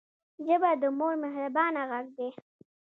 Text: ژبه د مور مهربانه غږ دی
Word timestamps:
ژبه 0.45 0.71
د 0.81 0.83
مور 0.97 1.13
مهربانه 1.23 1.81
غږ 1.91 2.05
دی 2.17 2.29